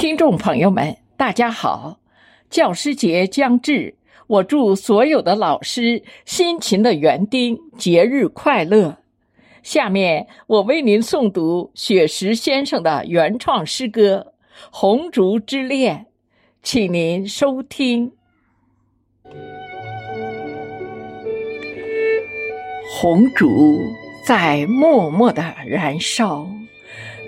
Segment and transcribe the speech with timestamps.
[0.00, 2.00] 听众朋友们，大家好！
[2.48, 3.96] 教师节将至，
[4.28, 8.96] 我祝所有的老师辛勤的园丁节日快乐。
[9.62, 14.32] 下面我为您诵读雪石先生的原创诗歌
[14.72, 16.06] 《红烛之恋》，
[16.62, 18.12] 请您收听。
[22.90, 23.78] 红烛
[24.26, 26.46] 在默默的燃烧，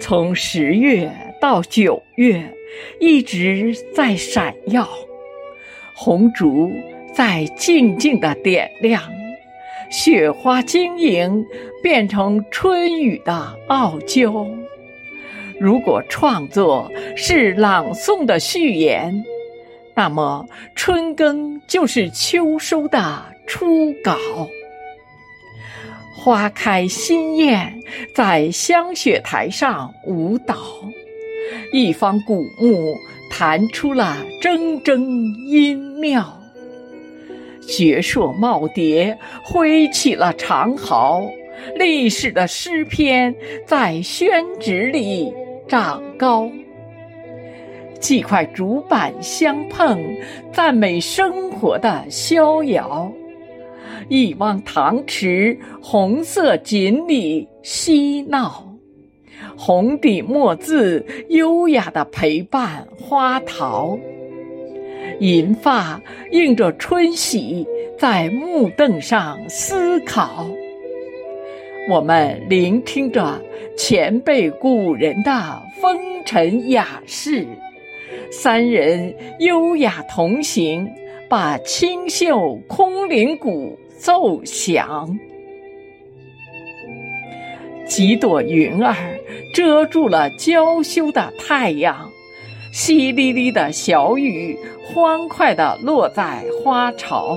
[0.00, 1.12] 从十月。
[1.42, 2.54] 到九月，
[3.00, 4.88] 一直在闪耀，
[5.92, 6.70] 红烛
[7.12, 9.02] 在静静的点亮，
[9.90, 11.44] 雪花晶莹，
[11.82, 14.46] 变成春雨的傲娇。
[15.58, 19.24] 如果创作是朗诵的序言，
[19.96, 24.16] 那么春耕就是秋收的初稿。
[26.14, 27.80] 花开新艳，
[28.14, 30.56] 在香雪台上舞蹈。
[31.72, 32.96] 一方古木
[33.30, 34.98] 弹出了铮铮
[35.48, 36.40] 音妙，
[37.68, 41.22] 绝硕耄耋挥起了长毫，
[41.76, 43.34] 历史的诗篇
[43.66, 45.32] 在宣纸里
[45.68, 46.50] 长高。
[48.00, 50.04] 几块竹板相碰，
[50.52, 53.08] 赞美生活的逍遥；
[54.08, 58.71] 一汪塘池，红色锦鲤嬉闹。
[59.56, 63.98] 红底墨字，优雅的陪伴花桃。
[65.20, 67.66] 银发映着春喜，
[67.98, 70.46] 在木凳上思考。
[71.88, 73.40] 我们聆听着
[73.76, 77.46] 前辈古人的风尘雅事，
[78.30, 80.88] 三人优雅同行，
[81.28, 85.18] 把清秀空灵鼓奏响。
[87.84, 88.94] 几朵云儿
[89.52, 92.10] 遮住了娇羞的太阳，
[92.72, 97.36] 淅沥沥的小雨欢快地落在花潮，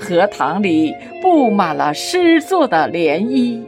[0.00, 3.60] 荷塘里布满了诗作的涟漪，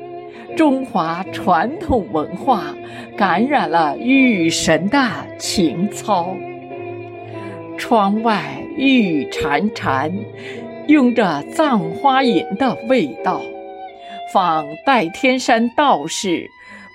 [0.56, 2.74] 中华传统文化
[3.16, 4.98] 感染了雨神的
[5.38, 6.36] 情操。
[7.76, 10.12] 窗外玉潺潺，
[10.86, 13.40] 拥着《葬花吟》的味道。
[14.32, 16.48] 仿代天山道士，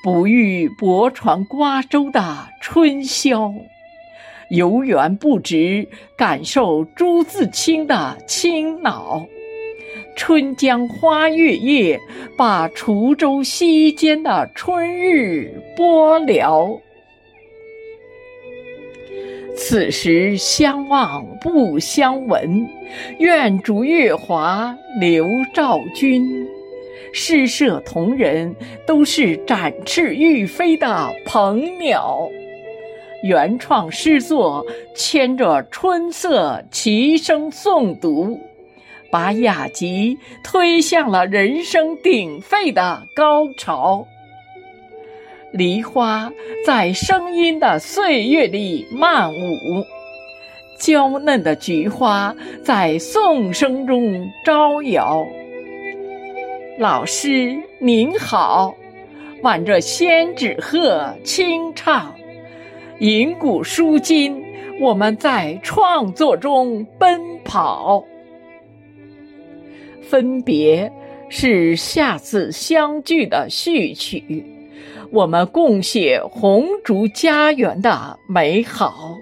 [0.07, 3.51] 不遇泊船瓜洲的春宵；
[4.49, 5.85] 游园不值，
[6.15, 9.27] 感受朱自清的清脑。
[10.15, 11.99] 春江花月夜，
[12.37, 16.79] 把滁州西间的春日播了。
[19.57, 22.65] 此时相望不相闻，
[23.19, 26.46] 愿逐月华流照君。
[27.13, 32.29] 诗社同仁都是展翅欲飞的鹏鸟，
[33.23, 38.39] 原创诗作牵着春色齐声诵读，
[39.11, 44.05] 把雅集推向了人声鼎沸的高潮。
[45.51, 46.31] 梨花
[46.65, 49.37] 在声音的岁月里漫舞，
[50.77, 55.25] 娇嫩的菊花在颂声中招摇。
[56.79, 58.75] 老师您好，
[59.41, 62.13] 挽着仙纸鹤轻唱，
[62.99, 64.43] 吟古书今，
[64.79, 68.05] 我们在创作中奔跑。
[70.03, 70.91] 分别
[71.29, 74.45] 是下次相聚的序曲，
[75.09, 79.17] 我们共写红烛家园的美好。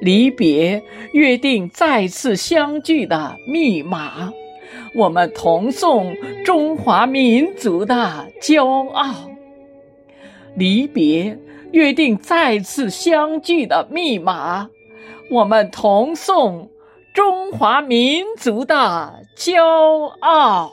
[0.00, 0.82] 离别
[1.12, 4.32] 约定再次相聚的密码。
[4.94, 9.30] 我们同颂中华民族的骄傲。
[10.56, 11.38] 离别，
[11.72, 14.70] 约定再次相聚的密码。
[15.30, 16.70] 我们同颂
[17.12, 19.64] 中华民族的骄
[20.20, 20.72] 傲。